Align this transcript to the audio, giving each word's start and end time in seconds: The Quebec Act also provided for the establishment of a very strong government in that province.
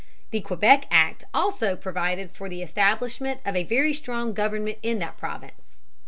The 0.31 0.41
Quebec 0.41 0.85
Act 0.89 1.25
also 1.31 1.75
provided 1.75 2.31
for 2.31 2.49
the 2.49 2.63
establishment 2.63 3.39
of 3.45 3.55
a 3.55 3.63
very 3.63 3.93
strong 3.93 4.33
government 4.33 4.79
in 4.81 4.97
that 4.97 5.15
province. 5.15 5.77